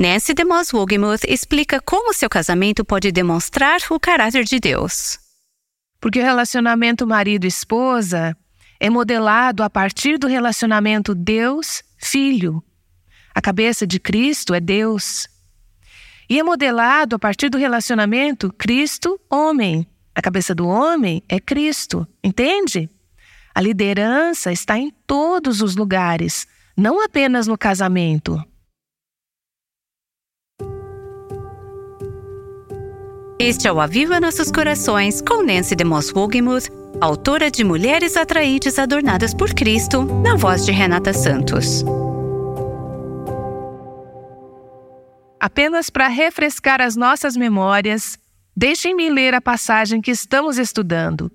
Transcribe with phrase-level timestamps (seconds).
[0.00, 5.18] Nancy DeMoss Wogemuth explica como seu casamento pode demonstrar o caráter de Deus.
[6.00, 8.34] Porque o relacionamento marido-esposa
[8.80, 12.64] é modelado a partir do relacionamento Deus-Filho.
[13.34, 15.28] A cabeça de Cristo é Deus.
[16.30, 19.86] E é modelado a partir do relacionamento Cristo-homem.
[20.14, 22.88] A cabeça do homem é Cristo, entende?
[23.54, 28.42] A liderança está em todos os lugares, não apenas no casamento.
[33.42, 36.68] Este é o Aviva Nossos Corações com Nancy DeMoss Wogemuth,
[37.00, 41.82] autora de Mulheres Atraentes Adornadas por Cristo, na voz de Renata Santos.
[45.40, 48.18] Apenas para refrescar as nossas memórias,
[48.54, 51.32] deixem-me ler a passagem que estamos estudando.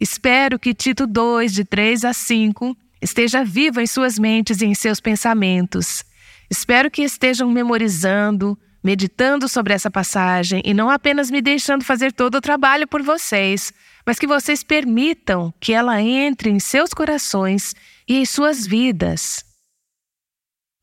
[0.00, 4.74] Espero que Tito 2, de 3 a 5, esteja viva em suas mentes e em
[4.74, 6.02] seus pensamentos.
[6.50, 12.34] Espero que estejam memorizando, meditando sobre essa passagem e não apenas me deixando fazer todo
[12.34, 13.72] o trabalho por vocês,
[14.04, 17.74] mas que vocês permitam que ela entre em seus corações
[18.06, 19.42] e em suas vidas.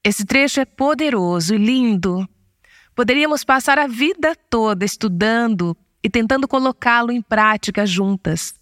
[0.03, 2.27] Esse trecho é poderoso e lindo.
[2.95, 8.55] Poderíamos passar a vida toda estudando e tentando colocá-lo em prática juntas.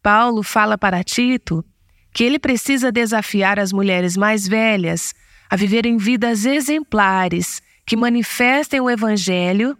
[0.00, 1.64] Paulo fala para Tito
[2.12, 5.12] que ele precisa desafiar as mulheres mais velhas
[5.50, 9.74] a viverem vidas exemplares que manifestem o Evangelho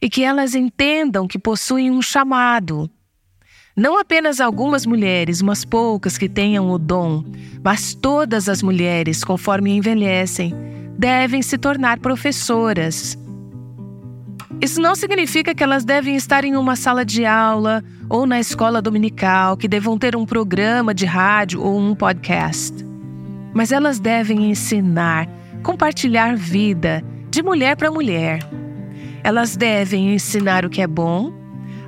[0.00, 2.90] e que elas entendam que possuem um chamado.
[3.74, 7.24] Não apenas algumas mulheres, umas poucas que tenham o dom,
[7.64, 10.54] mas todas as mulheres, conforme envelhecem,
[10.98, 13.18] devem se tornar professoras.
[14.60, 18.82] Isso não significa que elas devem estar em uma sala de aula ou na escola
[18.82, 22.84] dominical, que devam ter um programa de rádio ou um podcast.
[23.54, 25.26] Mas elas devem ensinar,
[25.62, 27.02] compartilhar vida,
[27.34, 28.38] de mulher para mulher.
[29.24, 31.32] Elas devem ensinar o que é bom,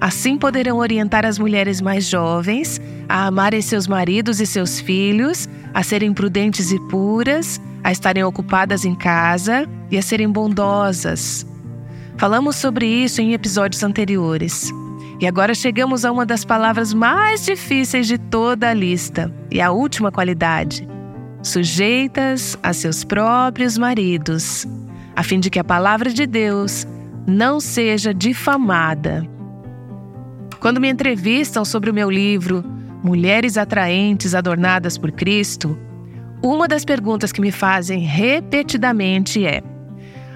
[0.01, 5.85] assim poderão orientar as mulheres mais jovens a amarem seus maridos e seus filhos, a
[5.85, 11.47] serem prudentes e puras, a estarem ocupadas em casa e a serem bondosas.
[12.19, 14.73] Falamos sobre isso em episódios anteriores.
[15.21, 19.71] E agora chegamos a uma das palavras mais difíceis de toda a lista, e a
[19.71, 20.87] última qualidade:
[21.43, 24.67] sujeitas a seus próprios maridos
[25.17, 26.87] a fim de que a palavra de Deus
[27.27, 29.27] não seja difamada.
[30.61, 32.63] Quando me entrevistam sobre o meu livro
[33.03, 35.79] Mulheres Atraentes Adornadas por Cristo,
[36.43, 39.63] uma das perguntas que me fazem repetidamente é: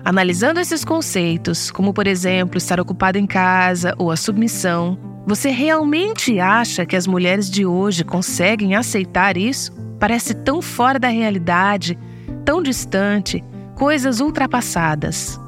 [0.04, 6.41] analisando esses conceitos, como por exemplo estar ocupada em casa ou a submissão, você realmente
[6.41, 9.72] acha que as mulheres de hoje conseguem aceitar isso?
[9.98, 11.98] Parece tão fora da realidade,
[12.44, 13.44] tão distante,
[13.80, 15.41] coisas ultrapassadas.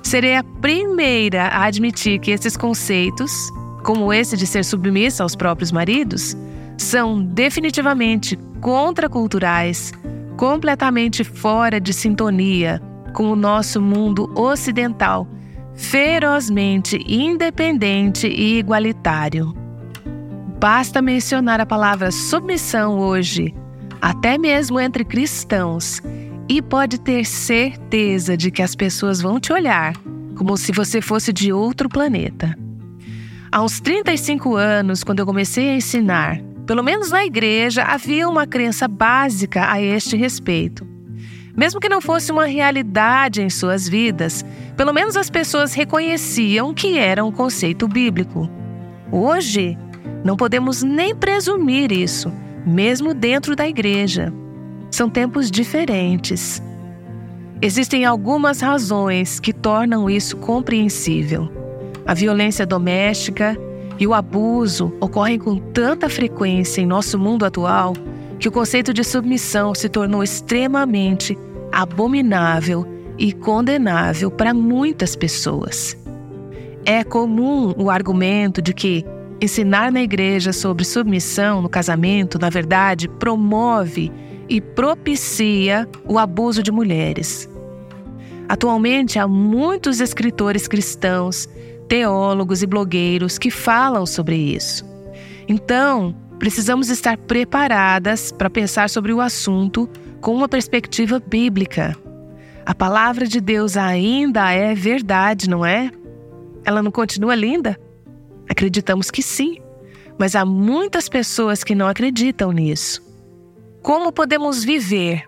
[0.00, 3.32] Serei a primeira a admitir que esses conceitos,
[3.82, 6.36] como esse de ser submissa aos próprios maridos,
[6.76, 9.92] são definitivamente contraculturais,
[10.36, 12.80] completamente fora de sintonia
[13.12, 15.26] com o nosso mundo ocidental,
[15.74, 19.52] ferozmente independente e igualitário.
[20.60, 23.52] Basta mencionar a palavra submissão hoje,
[24.00, 26.00] até mesmo entre cristãos,
[26.48, 29.94] e pode ter certeza de que as pessoas vão te olhar
[30.38, 32.56] como se você fosse de outro planeta.
[33.54, 38.86] Uns 35 anos, quando eu comecei a ensinar, pelo menos na igreja, havia uma crença
[38.86, 40.86] básica a este respeito.
[41.56, 44.44] Mesmo que não fosse uma realidade em suas vidas,
[44.76, 48.48] pelo menos as pessoas reconheciam que era um conceito bíblico.
[49.10, 49.76] Hoje,
[50.24, 52.32] não podemos nem presumir isso,
[52.64, 54.32] mesmo dentro da igreja.
[54.90, 56.62] São tempos diferentes.
[57.60, 61.50] Existem algumas razões que tornam isso compreensível.
[62.06, 63.56] A violência doméstica
[63.98, 67.94] e o abuso ocorrem com tanta frequência em nosso mundo atual
[68.38, 71.36] que o conceito de submissão se tornou extremamente
[71.72, 72.86] abominável
[73.18, 75.96] e condenável para muitas pessoas.
[76.84, 79.04] É comum o argumento de que
[79.40, 84.12] ensinar na igreja sobre submissão no casamento, na verdade, promove
[84.48, 87.48] e propicia o abuso de mulheres.
[88.48, 91.48] Atualmente há muitos escritores cristãos,
[91.86, 94.84] teólogos e blogueiros que falam sobre isso.
[95.46, 99.88] Então, precisamos estar preparadas para pensar sobre o assunto
[100.20, 101.96] com uma perspectiva bíblica.
[102.64, 105.90] A palavra de Deus ainda é verdade, não é?
[106.64, 107.78] Ela não continua linda?
[108.48, 109.58] Acreditamos que sim,
[110.18, 113.07] mas há muitas pessoas que não acreditam nisso.
[113.88, 115.24] Como podemos viver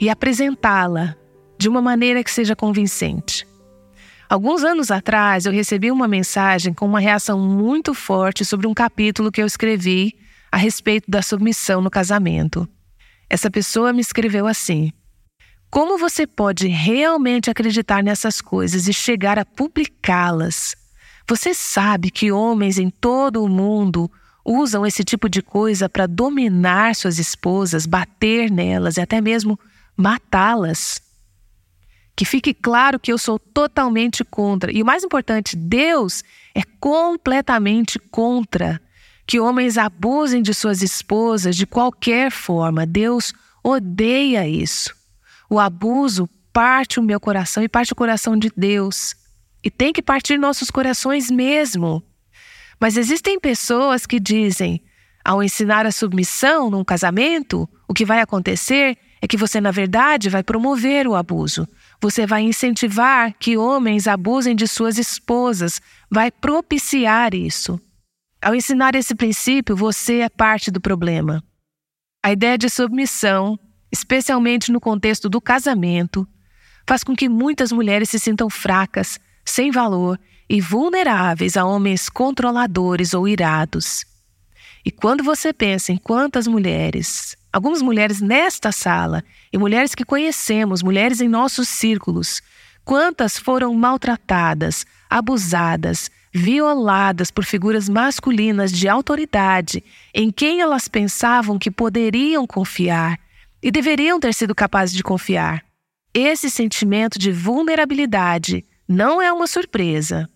[0.00, 1.14] e apresentá-la
[1.58, 3.46] de uma maneira que seja convincente.
[4.30, 9.30] Alguns anos atrás, eu recebi uma mensagem com uma reação muito forte sobre um capítulo
[9.30, 10.16] que eu escrevi
[10.50, 12.66] a respeito da submissão no casamento.
[13.28, 14.90] Essa pessoa me escreveu assim:
[15.70, 20.74] Como você pode realmente acreditar nessas coisas e chegar a publicá-las?
[21.28, 24.10] Você sabe que homens em todo o mundo
[24.44, 29.58] usam esse tipo de coisa para dominar suas esposas, bater nelas e até mesmo
[29.96, 31.00] matá-las.
[32.14, 34.70] Que fique claro que eu sou totalmente contra.
[34.72, 36.22] E o mais importante, Deus
[36.54, 38.80] é completamente contra
[39.26, 42.84] que homens abusem de suas esposas de qualquer forma.
[42.84, 44.94] Deus odeia isso.
[45.48, 49.14] O abuso parte o meu coração e parte o coração de Deus.
[49.64, 52.02] E tem que partir nossos corações mesmo.
[52.82, 54.82] Mas existem pessoas que dizem,
[55.24, 60.28] ao ensinar a submissão num casamento, o que vai acontecer é que você, na verdade,
[60.28, 61.64] vai promover o abuso.
[62.00, 65.80] Você vai incentivar que homens abusem de suas esposas,
[66.10, 67.80] vai propiciar isso.
[68.42, 71.40] Ao ensinar esse princípio, você é parte do problema.
[72.20, 73.56] A ideia de submissão,
[73.92, 76.26] especialmente no contexto do casamento,
[76.84, 80.18] faz com que muitas mulheres se sintam fracas, sem valor
[80.52, 84.04] e vulneráveis a homens controladores ou irados.
[84.84, 90.82] E quando você pensa em quantas mulheres algumas mulheres nesta sala e mulheres que conhecemos,
[90.82, 92.42] mulheres em nossos círculos,
[92.84, 99.82] quantas foram maltratadas, abusadas, violadas por figuras masculinas de autoridade
[100.12, 103.18] em quem elas pensavam que poderiam confiar
[103.62, 105.64] e deveriam ter sido capazes de confiar.
[106.12, 110.28] Esse sentimento de vulnerabilidade não é uma surpresa.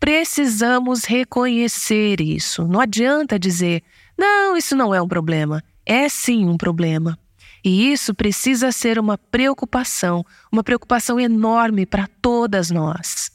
[0.00, 2.66] Precisamos reconhecer isso.
[2.66, 3.82] Não adianta dizer,
[4.16, 5.62] não, isso não é um problema.
[5.84, 7.18] É sim um problema.
[7.64, 13.30] E isso precisa ser uma preocupação, uma preocupação enorme para todas nós.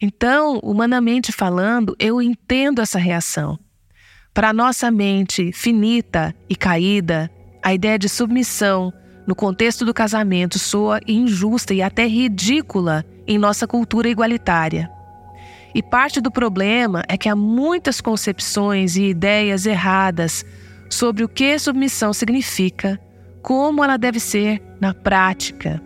[0.00, 3.58] Então, humanamente falando, eu entendo essa reação.
[4.34, 7.30] Para nossa mente finita e caída,
[7.62, 8.92] a ideia de submissão
[9.26, 14.90] no contexto do casamento soa injusta e até ridícula em nossa cultura igualitária.
[15.74, 20.44] E parte do problema é que há muitas concepções e ideias erradas
[20.90, 23.00] sobre o que submissão significa,
[23.40, 25.82] como ela deve ser na prática.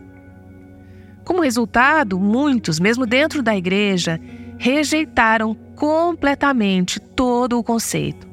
[1.25, 4.21] Como resultado, muitos, mesmo dentro da igreja,
[4.59, 8.27] rejeitaram completamente todo o conceito.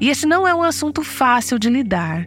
[0.00, 2.26] E este não é um assunto fácil de lidar.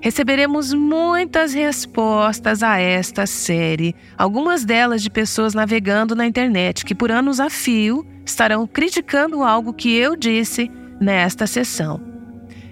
[0.00, 7.10] Receberemos muitas respostas a esta série, algumas delas de pessoas navegando na internet que, por
[7.10, 10.70] anos a fio, estarão criticando algo que eu disse
[11.00, 12.00] nesta sessão.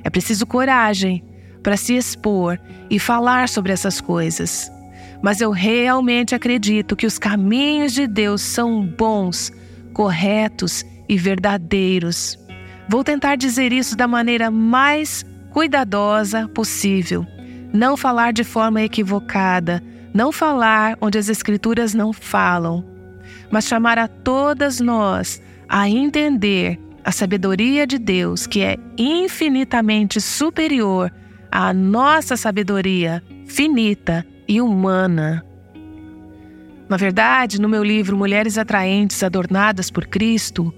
[0.03, 1.25] É preciso coragem
[1.63, 2.59] para se expor
[2.89, 4.71] e falar sobre essas coisas.
[5.23, 9.53] Mas eu realmente acredito que os caminhos de Deus são bons,
[9.93, 12.39] corretos e verdadeiros.
[12.89, 17.27] Vou tentar dizer isso da maneira mais cuidadosa possível.
[17.73, 19.83] Não falar de forma equivocada,
[20.13, 22.85] não falar onde as Escrituras não falam,
[23.51, 31.13] mas chamar a todas nós a entender a sabedoria de Deus, que é infinitamente superior
[31.51, 35.45] à nossa sabedoria finita e humana.
[36.89, 40.75] Na verdade, no meu livro Mulheres Atraentes Adornadas por Cristo,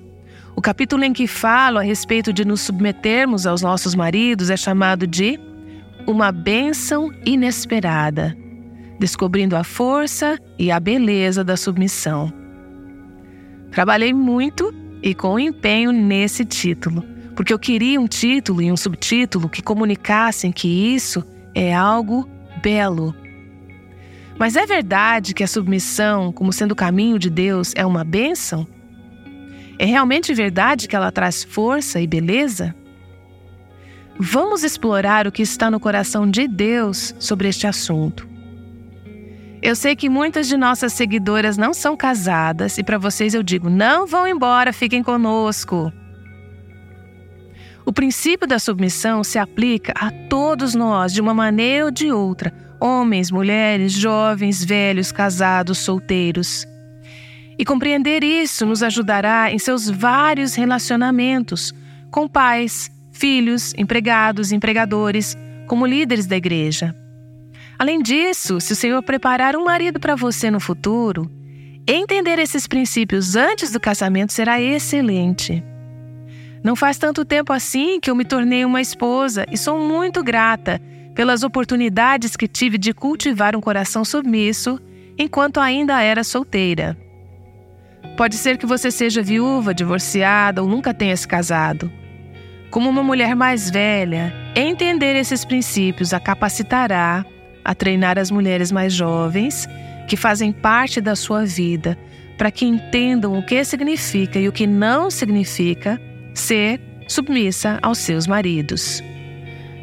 [0.55, 5.07] o capítulo em que falo a respeito de nos submetermos aos nossos maridos é chamado
[5.07, 5.41] de
[6.07, 8.37] Uma Bênção Inesperada,
[8.99, 12.33] descobrindo a força e a beleza da submissão.
[13.71, 17.03] Trabalhei muito e com empenho nesse título,
[17.35, 22.29] porque eu queria um título e um subtítulo que comunicassem que isso é algo
[22.63, 23.15] belo.
[24.39, 28.67] Mas é verdade que a submissão, como sendo o caminho de Deus, é uma bênção?
[29.83, 32.73] É realmente verdade que ela traz força e beleza?
[34.17, 38.29] Vamos explorar o que está no coração de Deus sobre este assunto.
[39.61, 43.69] Eu sei que muitas de nossas seguidoras não são casadas e para vocês eu digo:
[43.69, 45.93] não vão embora, fiquem conosco.
[47.85, 52.55] O princípio da submissão se aplica a todos nós de uma maneira ou de outra:
[52.79, 56.69] homens, mulheres, jovens, velhos, casados, solteiros.
[57.59, 61.73] E compreender isso nos ajudará em seus vários relacionamentos
[62.11, 66.95] com pais, filhos, empregados, empregadores, como líderes da igreja.
[67.79, 71.31] Além disso, se o Senhor preparar um marido para você no futuro,
[71.87, 75.63] entender esses princípios antes do casamento será excelente.
[76.63, 80.81] Não faz tanto tempo assim que eu me tornei uma esposa e sou muito grata
[81.15, 84.81] pelas oportunidades que tive de cultivar um coração submisso
[85.19, 86.97] enquanto ainda era solteira.
[88.17, 91.91] Pode ser que você seja viúva, divorciada ou nunca tenha se casado.
[92.71, 97.25] Como uma mulher mais velha, entender esses princípios a capacitará
[97.65, 99.69] a treinar as mulheres mais jovens
[100.09, 101.99] que fazem parte da sua vida
[102.37, 106.01] para que entendam o que significa e o que não significa
[106.35, 109.03] ser submissa aos seus maridos.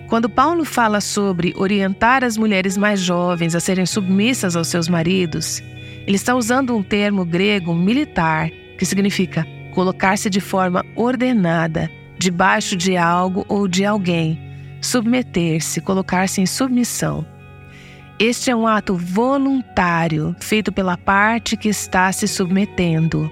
[0.07, 5.61] Quando Paulo fala sobre orientar as mulheres mais jovens a serem submissas aos seus maridos,
[6.09, 8.49] ele está usando um termo grego militar
[8.79, 11.87] que significa colocar-se de forma ordenada,
[12.17, 14.41] debaixo de algo ou de alguém,
[14.81, 17.23] submeter-se, colocar-se em submissão.
[18.17, 23.31] Este é um ato voluntário feito pela parte que está se submetendo.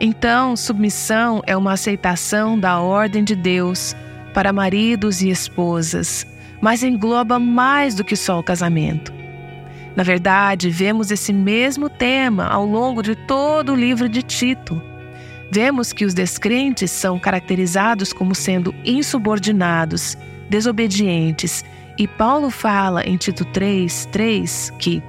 [0.00, 3.94] Então, submissão é uma aceitação da ordem de Deus
[4.32, 6.26] para maridos e esposas,
[6.62, 9.15] mas engloba mais do que só o casamento.
[9.96, 14.80] Na verdade, vemos esse mesmo tema ao longo de todo o livro de Tito.
[15.50, 20.16] Vemos que os descrentes são caracterizados como sendo insubordinados,
[20.50, 21.64] desobedientes,
[21.98, 25.02] e Paulo fala em Tito 3, 3 que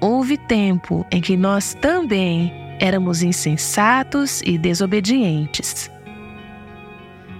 [0.00, 5.88] houve tempo em que nós também éramos insensatos e desobedientes.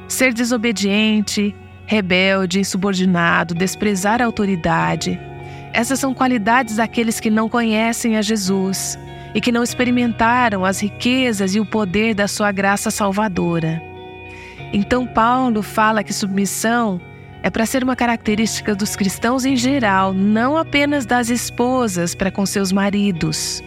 [0.07, 1.55] Ser desobediente,
[1.87, 5.19] rebelde, insubordinado, desprezar a autoridade.
[5.73, 8.99] Essas são qualidades daqueles que não conhecem a Jesus
[9.35, 13.83] e que não experimentaram as riquezas e o poder da sua graça salvadora.
[14.73, 17.01] Então, Paulo fala que submissão
[17.43, 22.45] é para ser uma característica dos cristãos em geral, não apenas das esposas para com
[22.45, 23.63] seus maridos.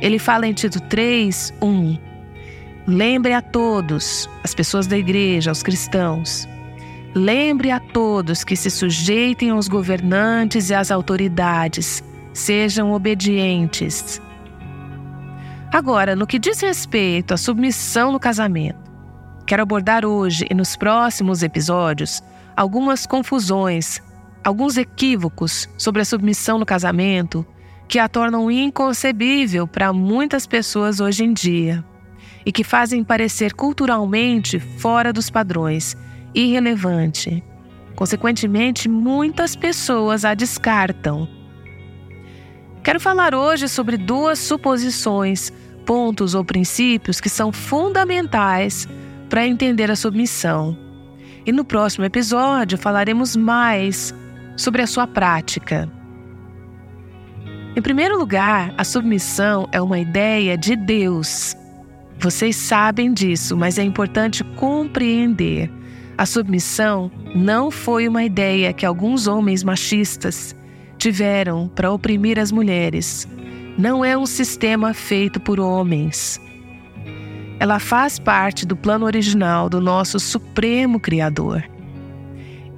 [0.00, 1.98] Ele fala em Tito 3, 1.
[2.86, 6.48] Lembre a todos, as pessoas da igreja, aos cristãos.
[7.14, 12.02] Lembre a todos que se sujeitem aos governantes e às autoridades,
[12.32, 14.20] sejam obedientes.
[15.70, 18.90] Agora, no que diz respeito à submissão no casamento,
[19.46, 22.22] quero abordar hoje e nos próximos episódios
[22.56, 24.00] algumas confusões,
[24.42, 27.44] alguns equívocos sobre a submissão no casamento
[27.88, 31.84] que a tornam inconcebível para muitas pessoas hoje em dia
[32.46, 35.94] e que fazem parecer culturalmente fora dos padrões,
[36.34, 37.42] irrelevante.
[37.94, 41.28] Consequentemente, muitas pessoas a descartam.
[42.82, 45.52] Quero falar hoje sobre duas suposições,
[45.86, 48.88] pontos ou princípios que são fundamentais
[49.28, 50.76] para entender a submissão.
[51.44, 54.14] E no próximo episódio falaremos mais
[54.56, 55.88] sobre a sua prática.
[57.74, 61.56] Em primeiro lugar, a submissão é uma ideia de Deus
[62.22, 65.68] vocês sabem disso, mas é importante compreender.
[66.16, 70.54] A submissão não foi uma ideia que alguns homens machistas
[70.98, 73.26] tiveram para oprimir as mulheres.
[73.78, 76.40] Não é um sistema feito por homens.
[77.58, 81.64] Ela faz parte do plano original do nosso Supremo Criador.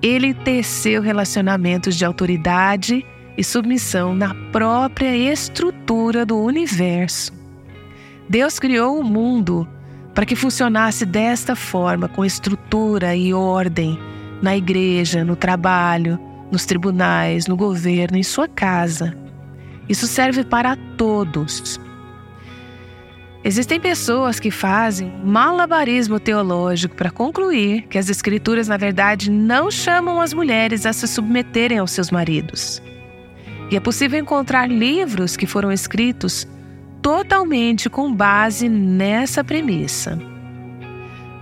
[0.00, 3.04] Ele teceu relacionamentos de autoridade
[3.36, 7.32] e submissão na própria estrutura do universo.
[8.28, 9.68] Deus criou o mundo
[10.14, 13.98] para que funcionasse desta forma, com estrutura e ordem,
[14.40, 16.18] na igreja, no trabalho,
[16.52, 19.16] nos tribunais, no governo, em sua casa.
[19.88, 21.80] Isso serve para todos.
[23.42, 30.20] Existem pessoas que fazem malabarismo teológico para concluir que as Escrituras, na verdade, não chamam
[30.20, 32.82] as mulheres a se submeterem aos seus maridos.
[33.70, 36.46] E é possível encontrar livros que foram escritos
[37.04, 40.18] totalmente com base nessa premissa.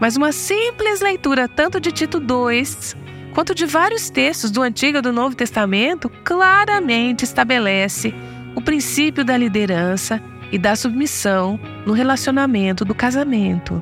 [0.00, 2.96] Mas uma simples leitura tanto de Tito 2
[3.32, 8.12] quanto de vários textos do Antigo e do Novo Testamento claramente estabelece
[8.56, 13.80] o princípio da liderança e da submissão no relacionamento do casamento.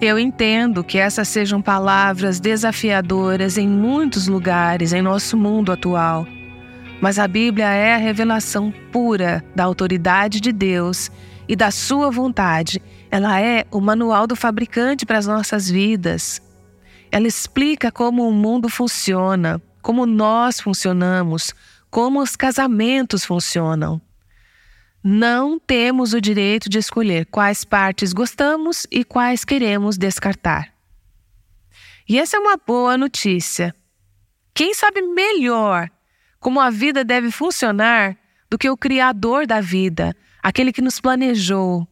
[0.00, 6.26] Eu entendo que essas sejam palavras desafiadoras em muitos lugares em nosso mundo atual
[7.04, 11.10] mas a Bíblia é a revelação pura da autoridade de Deus
[11.46, 12.80] e da sua vontade.
[13.10, 16.40] Ela é o manual do fabricante para as nossas vidas.
[17.12, 21.52] Ela explica como o mundo funciona, como nós funcionamos,
[21.90, 24.00] como os casamentos funcionam.
[25.02, 30.72] Não temos o direito de escolher quais partes gostamos e quais queremos descartar.
[32.08, 33.74] E essa é uma boa notícia.
[34.54, 35.90] Quem sabe melhor
[36.44, 38.18] como a vida deve funcionar
[38.50, 41.88] do que o Criador da vida, aquele que nos planejou.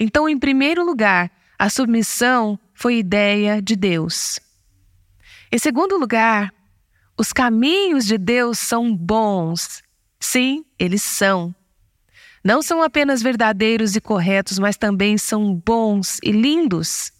[0.00, 4.40] Então, em primeiro lugar, a submissão foi ideia de Deus.
[5.52, 6.52] Em segundo lugar,
[7.18, 9.82] Os caminhos de Deus são bons.
[10.20, 11.52] Sim, eles são.
[12.44, 17.12] Não são apenas verdadeiros e corretos, mas também são bons e lindos.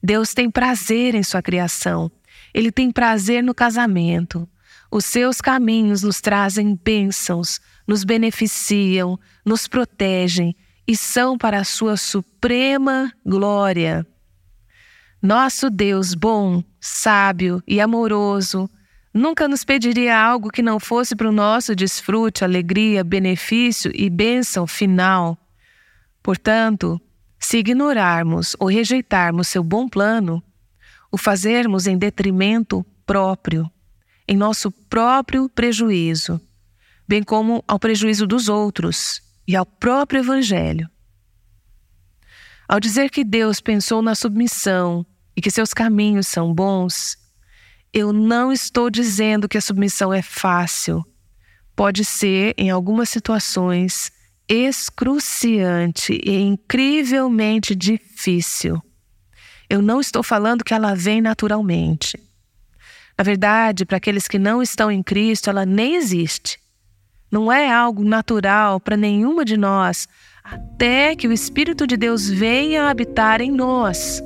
[0.00, 2.10] Deus tem prazer em sua criação.
[2.54, 4.48] Ele tem prazer no casamento.
[4.90, 11.96] Os seus caminhos nos trazem bênçãos, nos beneficiam, nos protegem e são para a sua
[11.96, 14.06] suprema glória.
[15.20, 18.70] Nosso Deus bom, sábio e amoroso
[19.12, 24.66] nunca nos pediria algo que não fosse para o nosso desfrute, alegria, benefício e bênção
[24.66, 25.36] final.
[26.22, 27.00] Portanto,
[27.38, 30.42] se ignorarmos ou rejeitarmos seu bom plano,
[31.10, 33.70] o fazermos em detrimento próprio,
[34.28, 36.38] em nosso próprio prejuízo,
[37.08, 40.88] bem como ao prejuízo dos outros e ao próprio Evangelho.
[42.68, 47.16] Ao dizer que Deus pensou na submissão e que seus caminhos são bons,
[47.90, 51.02] eu não estou dizendo que a submissão é fácil.
[51.74, 54.12] Pode ser, em algumas situações,
[54.46, 58.82] excruciante e incrivelmente difícil.
[59.70, 62.27] Eu não estou falando que ela vem naturalmente.
[63.18, 66.56] Na verdade, para aqueles que não estão em Cristo, ela nem existe.
[67.28, 70.06] Não é algo natural para nenhuma de nós,
[70.44, 74.22] até que o Espírito de Deus venha habitar em nós.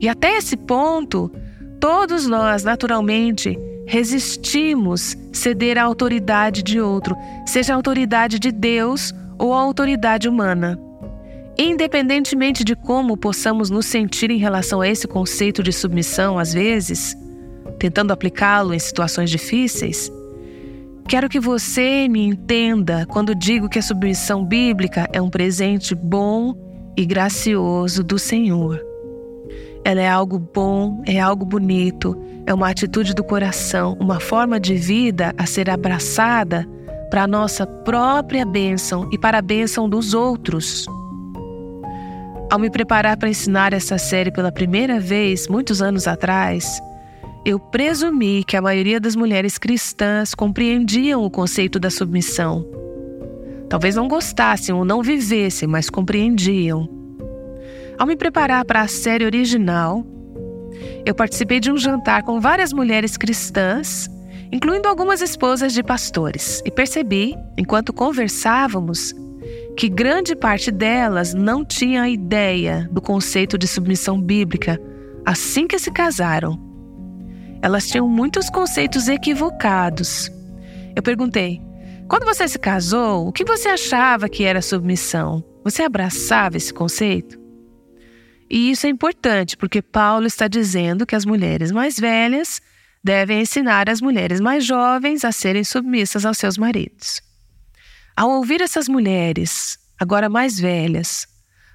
[0.00, 1.30] E até esse ponto,
[1.78, 7.14] todos nós, naturalmente, resistimos ceder à autoridade de outro,
[7.44, 10.80] seja a autoridade de Deus ou a autoridade humana.
[11.58, 17.14] Independentemente de como possamos nos sentir em relação a esse conceito de submissão, às vezes,
[17.84, 20.10] tentando aplicá-lo em situações difíceis,
[21.06, 26.54] quero que você me entenda quando digo que a submissão bíblica é um presente bom
[26.96, 28.80] e gracioso do Senhor.
[29.84, 34.76] Ela é algo bom, é algo bonito, é uma atitude do coração, uma forma de
[34.76, 36.66] vida a ser abraçada
[37.10, 40.86] para a nossa própria bênção e para a bênção dos outros.
[42.50, 46.80] Ao me preparar para ensinar essa série pela primeira vez, muitos anos atrás,
[47.44, 52.66] eu presumi que a maioria das mulheres cristãs compreendiam o conceito da submissão.
[53.68, 56.88] Talvez não gostassem ou não vivessem, mas compreendiam.
[57.98, 60.06] Ao me preparar para a série original,
[61.04, 64.08] eu participei de um jantar com várias mulheres cristãs,
[64.50, 69.14] incluindo algumas esposas de pastores, e percebi, enquanto conversávamos,
[69.76, 74.80] que grande parte delas não tinha ideia do conceito de submissão bíblica
[75.26, 76.73] assim que se casaram
[77.64, 80.30] elas tinham muitos conceitos equivocados.
[80.94, 81.62] Eu perguntei:
[82.06, 85.42] quando você se casou, o que você achava que era submissão?
[85.64, 87.40] Você abraçava esse conceito?
[88.50, 92.60] E isso é importante porque Paulo está dizendo que as mulheres mais velhas
[93.02, 97.22] devem ensinar as mulheres mais jovens a serem submissas aos seus maridos.
[98.14, 101.26] Ao ouvir essas mulheres, agora mais velhas,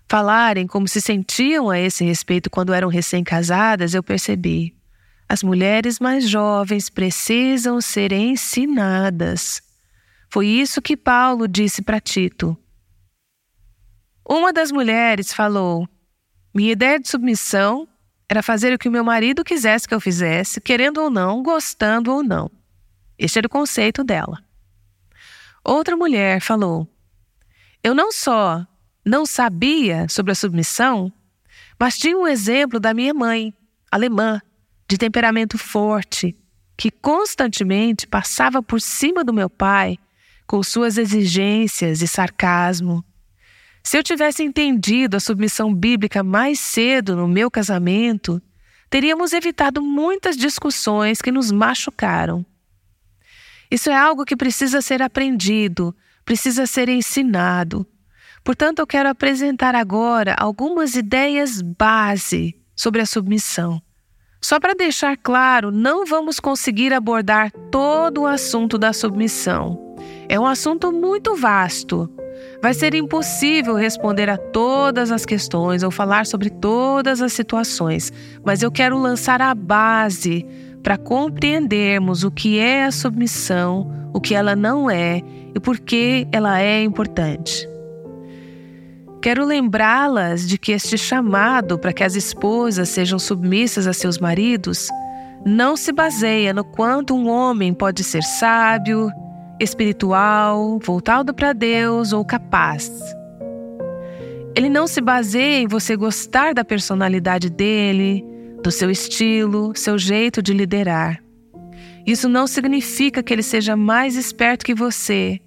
[0.08, 4.79] falarem como se sentiam a esse respeito quando eram recém-casadas, eu percebi:
[5.30, 9.62] as mulheres mais jovens precisam ser ensinadas.
[10.28, 12.58] Foi isso que Paulo disse para Tito.
[14.28, 15.88] Uma das mulheres falou:
[16.52, 17.88] Minha ideia de submissão
[18.28, 22.12] era fazer o que o meu marido quisesse que eu fizesse, querendo ou não, gostando
[22.12, 22.50] ou não.
[23.18, 24.44] Este era o conceito dela.
[25.64, 26.88] Outra mulher falou:
[27.84, 28.66] Eu não só
[29.06, 31.12] não sabia sobre a submissão,
[31.80, 33.54] mas tinha um exemplo da minha mãe,
[33.92, 34.42] alemã,
[34.90, 36.36] de temperamento forte,
[36.76, 40.00] que constantemente passava por cima do meu pai
[40.48, 43.06] com suas exigências e sarcasmo.
[43.84, 48.42] Se eu tivesse entendido a submissão bíblica mais cedo no meu casamento,
[48.90, 52.44] teríamos evitado muitas discussões que nos machucaram.
[53.70, 57.86] Isso é algo que precisa ser aprendido, precisa ser ensinado.
[58.44, 63.80] Portanto, eu quero apresentar agora algumas ideias base sobre a submissão.
[64.42, 69.96] Só para deixar claro, não vamos conseguir abordar todo o assunto da submissão.
[70.30, 72.10] É um assunto muito vasto.
[72.62, 78.12] Vai ser impossível responder a todas as questões ou falar sobre todas as situações,
[78.44, 80.46] mas eu quero lançar a base
[80.82, 85.22] para compreendermos o que é a submissão, o que ela não é
[85.54, 87.69] e por que ela é importante.
[89.22, 94.88] Quero lembrá-las de que este chamado para que as esposas sejam submissas a seus maridos
[95.46, 99.12] não se baseia no quanto um homem pode ser sábio,
[99.60, 102.90] espiritual, voltado para Deus ou capaz.
[104.56, 108.26] Ele não se baseia em você gostar da personalidade dele,
[108.64, 111.22] do seu estilo, seu jeito de liderar.
[112.06, 115.40] Isso não significa que ele seja mais esperto que você,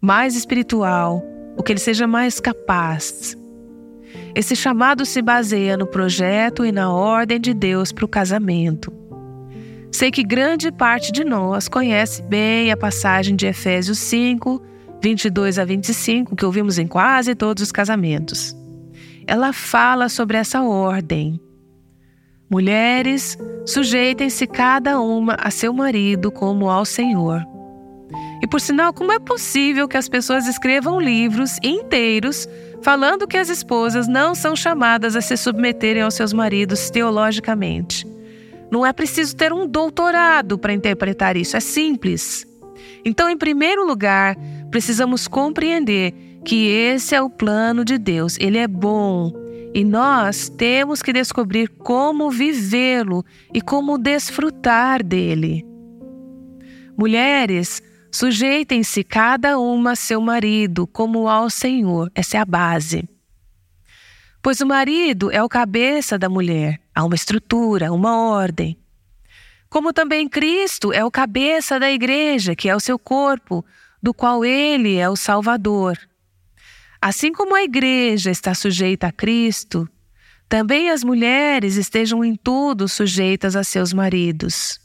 [0.00, 1.24] mais espiritual,
[1.56, 3.36] ou que ele seja mais capaz.
[4.34, 8.92] Esse chamado se baseia no projeto e na ordem de Deus para o casamento.
[9.90, 14.62] Sei que grande parte de nós conhece bem a passagem de Efésios 5,
[15.02, 18.56] 22 a 25, que ouvimos em quase todos os casamentos.
[19.26, 21.38] Ela fala sobre essa ordem.
[22.50, 23.36] Mulheres,
[23.66, 27.51] sujeitem-se cada uma a seu marido como ao Senhor.
[28.42, 32.48] E por sinal, como é possível que as pessoas escrevam livros inteiros
[32.82, 38.04] falando que as esposas não são chamadas a se submeterem aos seus maridos teologicamente?
[38.68, 42.44] Não é preciso ter um doutorado para interpretar isso, é simples.
[43.04, 44.36] Então, em primeiro lugar,
[44.70, 46.12] precisamos compreender
[46.44, 49.32] que esse é o plano de Deus, ele é bom.
[49.72, 53.24] E nós temos que descobrir como vivê-lo
[53.54, 55.64] e como desfrutar dele.
[56.96, 57.80] Mulheres,
[58.14, 62.12] Sujeitem-se cada uma a seu marido, como ao Senhor.
[62.14, 63.08] Essa é a base.
[64.42, 68.76] Pois o marido é o cabeça da mulher, há uma estrutura, uma ordem.
[69.70, 73.64] Como também Cristo é o cabeça da igreja, que é o seu corpo,
[74.02, 75.96] do qual ele é o Salvador.
[77.00, 79.88] Assim como a igreja está sujeita a Cristo,
[80.50, 84.78] também as mulheres estejam em tudo sujeitas a seus maridos.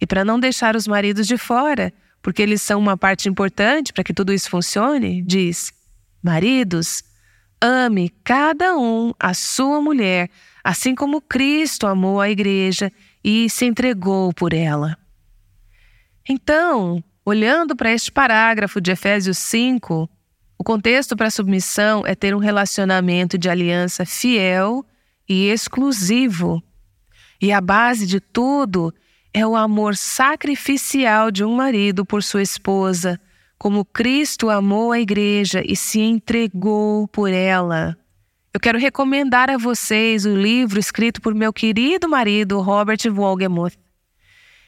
[0.00, 1.92] E para não deixar os maridos de fora,
[2.22, 5.72] porque eles são uma parte importante para que tudo isso funcione, diz:
[6.22, 7.02] Maridos,
[7.60, 10.30] ame cada um a sua mulher,
[10.62, 14.96] assim como Cristo amou a igreja e se entregou por ela.
[16.28, 20.08] Então, olhando para este parágrafo de Efésios 5,
[20.56, 24.86] o contexto para a submissão é ter um relacionamento de aliança fiel
[25.28, 26.62] e exclusivo.
[27.40, 28.94] E a base de tudo
[29.34, 33.18] é o amor sacrificial de um marido por sua esposa,
[33.58, 37.96] como Cristo amou a igreja e se entregou por ela.
[38.52, 43.78] Eu quero recomendar a vocês o livro escrito por meu querido marido Robert Wolgemuth.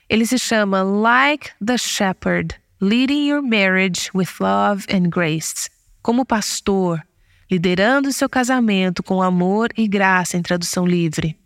[0.09, 5.69] Ele se chama Like the Shepherd: Leading Your Marriage with Love and Grace.
[6.03, 7.03] Como pastor,
[7.51, 11.39] liderando seu casamento com amor e graça em tradução livre.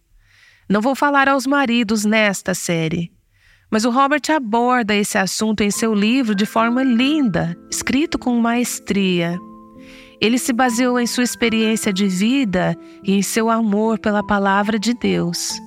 [0.68, 3.10] Não vou falar aos maridos nesta série,
[3.70, 9.38] mas o Robert aborda esse assunto em seu livro de forma linda, escrito com maestria.
[10.20, 14.92] Ele se baseou em sua experiência de vida e em seu amor pela palavra de
[14.92, 15.58] Deus.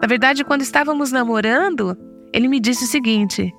[0.00, 1.96] Na verdade, quando estávamos namorando,
[2.32, 3.54] ele me disse o seguinte: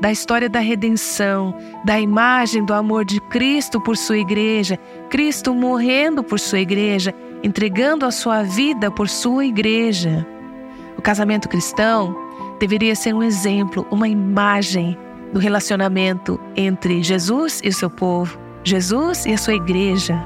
[0.00, 4.78] da história da redenção, da imagem do amor de Cristo por sua igreja,
[5.08, 10.26] Cristo morrendo por sua igreja, entregando a sua vida por sua igreja.
[10.98, 12.14] O casamento cristão
[12.58, 14.98] deveria ser um exemplo, uma imagem
[15.34, 20.16] do relacionamento entre Jesus e o seu povo, Jesus e a sua igreja.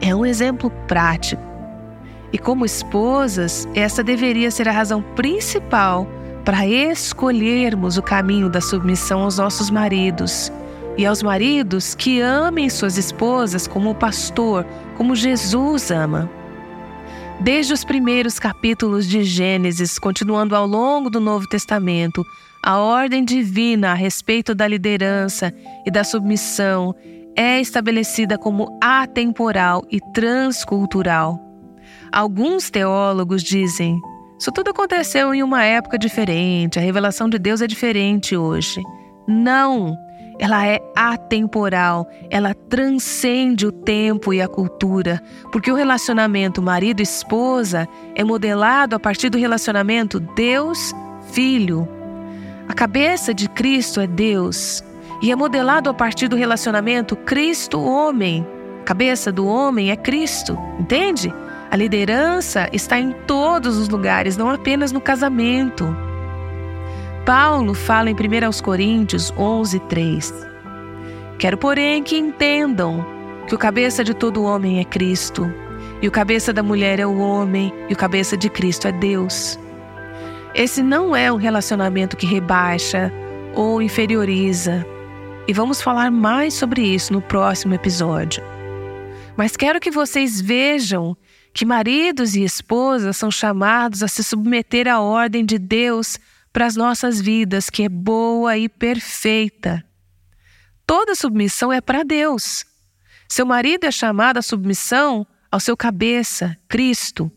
[0.00, 1.42] É um exemplo prático.
[2.32, 6.06] E como esposas, essa deveria ser a razão principal
[6.44, 10.52] para escolhermos o caminho da submissão aos nossos maridos
[10.96, 14.64] e aos maridos que amem suas esposas como o pastor,
[14.96, 16.30] como Jesus ama.
[17.40, 22.24] Desde os primeiros capítulos de Gênesis, continuando ao longo do Novo Testamento,
[22.62, 25.52] a ordem divina a respeito da liderança
[25.86, 26.94] e da submissão
[27.34, 31.38] é estabelecida como atemporal e transcultural.
[32.12, 33.98] Alguns teólogos dizem:
[34.38, 38.82] isso tudo aconteceu em uma época diferente, a revelação de Deus é diferente hoje.
[39.26, 39.96] Não!
[40.38, 48.24] Ela é atemporal, ela transcende o tempo e a cultura, porque o relacionamento marido-esposa é
[48.24, 51.99] modelado a partir do relacionamento Deus-Filho.
[52.70, 54.80] A cabeça de Cristo é Deus
[55.20, 58.46] e é modelado a partir do relacionamento Cristo-homem,
[58.84, 61.34] cabeça do homem é Cristo, entende?
[61.68, 65.84] A liderança está em todos os lugares, não apenas no casamento.
[67.26, 70.32] Paulo fala em 1 Coríntios 11, 3.
[71.40, 73.04] Quero, porém, que entendam
[73.48, 75.52] que o cabeça de todo homem é Cristo,
[76.00, 79.58] e o cabeça da mulher é o homem, e o cabeça de Cristo é Deus.
[80.54, 83.12] Esse não é um relacionamento que rebaixa
[83.54, 84.84] ou inferioriza,
[85.46, 88.42] e vamos falar mais sobre isso no próximo episódio.
[89.36, 91.16] Mas quero que vocês vejam
[91.52, 96.18] que maridos e esposas são chamados a se submeter à ordem de Deus
[96.52, 99.84] para as nossas vidas, que é boa e perfeita.
[100.86, 102.64] Toda submissão é para Deus.
[103.28, 107.30] Seu marido é chamado à submissão ao seu cabeça, Cristo.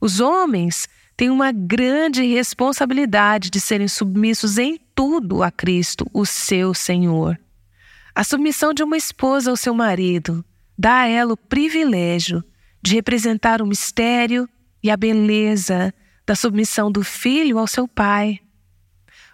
[0.00, 0.88] Os homens
[1.22, 7.38] têm uma grande responsabilidade de serem submissos em tudo a Cristo, o seu Senhor.
[8.12, 10.44] A submissão de uma esposa ao seu marido
[10.76, 12.42] dá a ela o privilégio
[12.82, 14.48] de representar o mistério
[14.82, 15.94] e a beleza
[16.26, 18.40] da submissão do filho ao seu pai.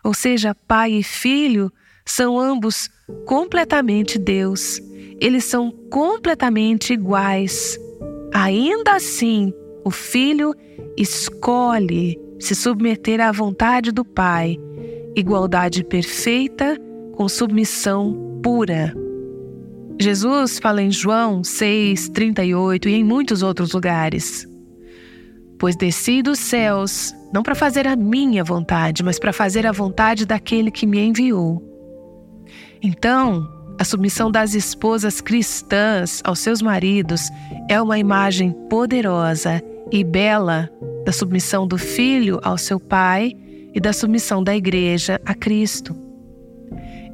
[0.04, 1.72] Ou seja, pai e filho
[2.04, 2.90] são ambos
[3.24, 4.78] completamente Deus.
[5.18, 7.78] Eles são completamente iguais.
[8.34, 10.54] Ainda assim, o filho
[10.98, 14.58] escolhe se submeter à vontade do pai,
[15.14, 16.76] igualdade perfeita
[17.12, 18.92] com submissão pura.
[20.00, 24.46] Jesus fala em João 6, 38 e em muitos outros lugares.
[25.58, 30.26] Pois desci dos céus, não para fazer a minha vontade, mas para fazer a vontade
[30.26, 31.62] daquele que me enviou.
[32.82, 37.28] Então, a submissão das esposas cristãs aos seus maridos
[37.68, 40.70] é uma imagem poderosa e bela
[41.04, 43.34] da submissão do filho ao seu pai
[43.74, 45.96] e da submissão da igreja a Cristo.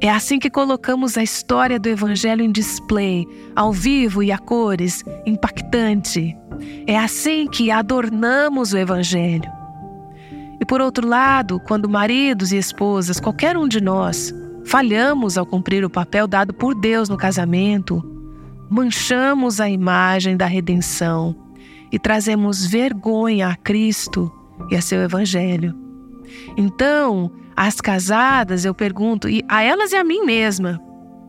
[0.01, 5.03] É assim que colocamos a história do Evangelho em display, ao vivo e a cores,
[5.25, 6.35] impactante.
[6.85, 9.49] É assim que adornamos o Evangelho.
[10.59, 14.33] E por outro lado, quando maridos e esposas, qualquer um de nós,
[14.65, 18.03] falhamos ao cumprir o papel dado por Deus no casamento,
[18.69, 21.44] manchamos a imagem da redenção
[21.95, 24.29] e trazemos vergonha a Cristo
[24.69, 25.73] e a seu Evangelho.
[26.57, 30.77] Então, as casadas, eu pergunto, e a elas e a mim mesma,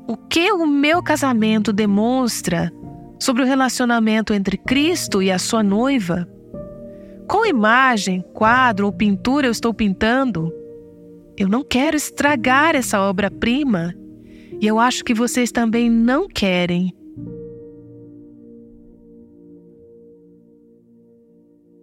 [0.09, 2.73] o que o meu casamento demonstra
[3.17, 6.29] sobre o relacionamento entre Cristo e a sua noiva?
[7.29, 10.53] Qual imagem, quadro ou pintura eu estou pintando?
[11.37, 13.95] Eu não quero estragar essa obra-prima
[14.61, 16.93] e eu acho que vocês também não querem.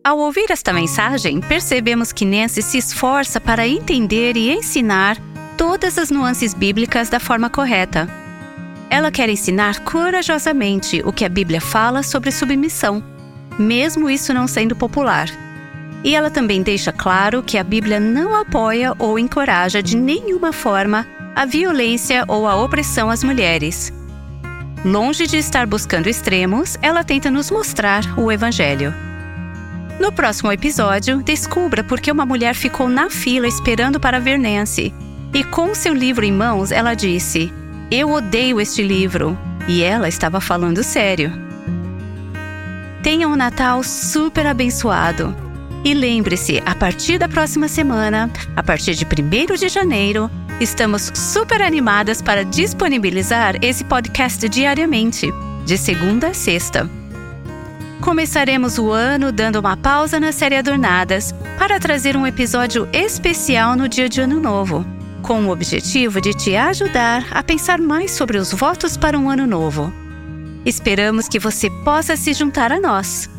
[0.06, 5.18] Ao ouvir esta mensagem, percebemos que Nancy se esforça para entender e ensinar
[5.56, 8.10] todas as nuances bíblicas da forma correta.
[8.90, 13.02] Ela quer ensinar corajosamente o que a Bíblia fala sobre submissão,
[13.58, 15.30] mesmo isso não sendo popular.
[16.04, 21.08] E ela também deixa claro que a Bíblia não apoia ou encoraja de nenhuma forma
[21.34, 23.94] a violência ou a opressão às mulheres.
[24.84, 28.94] Longe de estar buscando extremos, ela tenta nos mostrar o Evangelho.
[30.00, 34.94] No próximo episódio, descubra por que uma mulher ficou na fila esperando para ver Nancy.
[35.34, 37.52] E com seu livro em mãos, ela disse:
[37.90, 39.38] Eu odeio este livro.
[39.68, 41.32] E ela estava falando sério.
[43.02, 45.36] Tenha um Natal super abençoado.
[45.86, 50.30] E lembre-se, a partir da próxima semana, a partir de 1 de janeiro,
[50.60, 55.30] estamos super animadas para disponibilizar esse podcast diariamente,
[55.66, 57.03] de segunda a sexta.
[58.04, 63.88] Começaremos o ano dando uma pausa na série Adornadas para trazer um episódio especial no
[63.88, 64.86] dia de Ano Novo,
[65.22, 69.48] com o objetivo de te ajudar a pensar mais sobre os votos para um ano
[69.48, 69.90] novo.
[70.66, 73.30] Esperamos que você possa se juntar a nós.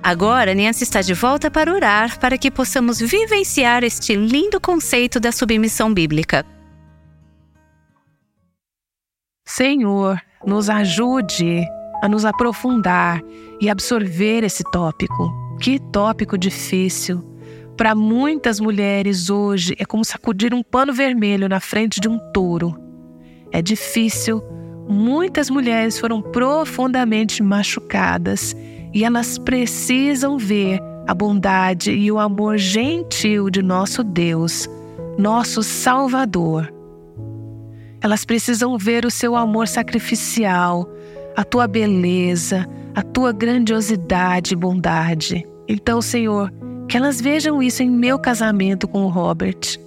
[0.00, 5.32] Agora, Nancy está de volta para orar para que possamos vivenciar este lindo conceito da
[5.32, 6.46] submissão bíblica.
[9.44, 11.66] Senhor, nos ajude
[12.02, 13.20] a nos aprofundar
[13.60, 15.30] e absorver esse tópico.
[15.60, 17.22] Que tópico difícil.
[17.76, 22.74] Para muitas mulheres hoje é como sacudir um pano vermelho na frente de um touro.
[23.52, 24.42] É difícil.
[24.88, 28.54] Muitas mulheres foram profundamente machucadas
[28.92, 34.68] e elas precisam ver a bondade e o amor gentil de nosso Deus,
[35.16, 36.72] nosso Salvador.
[38.02, 40.88] Elas precisam ver o seu amor sacrificial,
[41.36, 45.46] a tua beleza, a tua grandiosidade e bondade.
[45.68, 46.52] Então, Senhor,
[46.88, 49.78] que elas vejam isso em meu casamento com o Robert.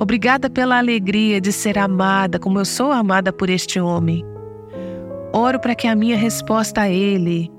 [0.00, 4.24] Obrigada pela alegria de ser amada como eu sou amada por este homem.
[5.32, 7.50] oro para que a minha resposta a Ele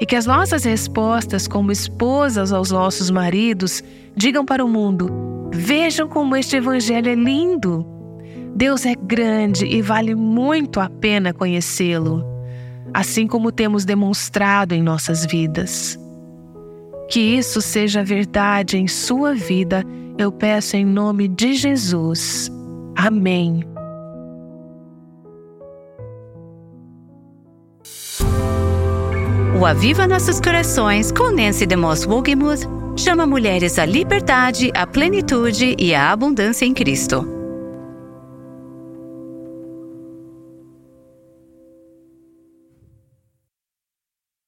[0.00, 3.82] e que as nossas respostas como esposas aos nossos maridos
[4.16, 5.08] digam para o mundo:
[5.52, 7.86] vejam como este Evangelho é lindo.
[8.54, 12.24] Deus é grande e vale muito a pena conhecê-lo,
[12.92, 15.98] assim como temos demonstrado em nossas vidas.
[17.08, 19.84] Que isso seja verdade em sua vida,
[20.16, 22.50] eu peço em nome de Jesus.
[22.96, 23.64] Amém.
[29.58, 35.94] O Aviva Nossos Corações com Nancy DeMoss Wogemuth chama mulheres à liberdade, à plenitude e
[35.94, 37.39] à abundância em Cristo.